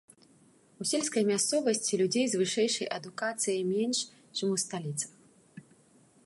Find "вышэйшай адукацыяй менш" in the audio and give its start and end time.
2.43-3.97